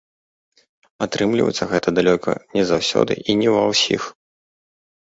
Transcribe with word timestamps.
Атрымліваецца 1.07 1.69
гэта 1.75 1.87
далёка 1.99 2.31
не 2.59 2.63
заўсёды 2.71 3.13
і 3.29 3.39
не 3.45 3.49
ва 3.59 3.63
ўсіх. 3.75 4.01